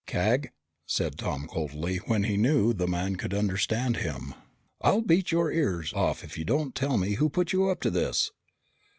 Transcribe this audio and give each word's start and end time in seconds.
"Cag," 0.07 0.49
said 0.87 1.15
Tom 1.19 1.45
coldly, 1.45 1.97
when 1.97 2.23
he 2.23 2.35
knew 2.35 2.73
the 2.73 2.87
man 2.87 3.17
could 3.17 3.35
understand 3.35 3.97
him, 3.97 4.33
"I'll 4.81 5.01
beat 5.03 5.31
your 5.31 5.51
ears 5.51 5.93
off 5.93 6.23
if 6.23 6.39
you 6.39 6.43
don't 6.43 6.73
tell 6.73 6.97
me 6.97 7.13
who 7.21 7.29
put 7.29 7.53
you 7.53 7.69
up 7.69 7.81
to 7.81 7.91
this!" 7.91 8.31